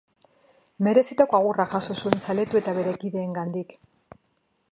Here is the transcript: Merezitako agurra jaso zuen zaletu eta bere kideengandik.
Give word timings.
Merezitako 0.87 1.37
agurra 1.39 1.67
jaso 1.73 1.97
zuen 2.05 2.23
zaletu 2.25 2.61
eta 2.61 2.75
bere 2.79 2.95
kideengandik. 3.03 3.77